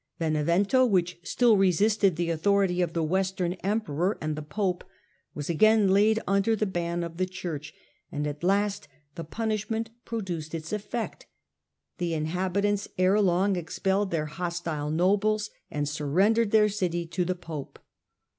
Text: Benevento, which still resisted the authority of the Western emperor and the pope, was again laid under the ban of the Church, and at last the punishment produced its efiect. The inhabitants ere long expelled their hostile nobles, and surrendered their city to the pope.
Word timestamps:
Benevento, 0.17 0.83
which 0.83 1.19
still 1.21 1.57
resisted 1.57 2.15
the 2.15 2.31
authority 2.31 2.81
of 2.81 2.93
the 2.93 3.03
Western 3.03 3.53
emperor 3.63 4.17
and 4.19 4.35
the 4.35 4.41
pope, 4.41 4.83
was 5.35 5.47
again 5.47 5.89
laid 5.89 6.19
under 6.25 6.55
the 6.55 6.65
ban 6.65 7.03
of 7.03 7.17
the 7.17 7.27
Church, 7.27 7.71
and 8.11 8.25
at 8.25 8.43
last 8.43 8.87
the 9.13 9.23
punishment 9.23 9.91
produced 10.03 10.55
its 10.55 10.71
efiect. 10.73 11.25
The 11.99 12.15
inhabitants 12.15 12.87
ere 12.97 13.21
long 13.21 13.55
expelled 13.55 14.09
their 14.09 14.25
hostile 14.25 14.89
nobles, 14.89 15.51
and 15.69 15.87
surrendered 15.87 16.49
their 16.49 16.67
city 16.67 17.05
to 17.05 17.23
the 17.23 17.35
pope. 17.35 17.77